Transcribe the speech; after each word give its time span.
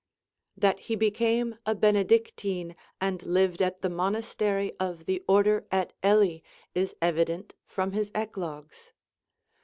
That 0.57 0.79
he 0.79 0.95
became 0.95 1.59
a 1.63 1.75
Benedictine 1.75 2.75
and 2.99 3.21
lived 3.21 3.61
at 3.61 3.83
the 3.83 3.89
monastery 3.91 4.73
of 4.79 5.05
the 5.05 5.23
order 5.27 5.67
at 5.71 5.93
Ely 6.03 6.39
is 6.73 6.95
evident 7.03 7.53
from 7.67 7.91
his 7.91 8.11
'Eclogues.' 8.15 8.93